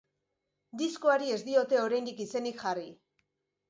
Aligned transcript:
Diskoari 0.83 1.31
ez 1.35 1.39
diote 1.51 1.81
oraindik 1.85 2.27
izenik 2.29 2.63
jarri. 2.67 2.91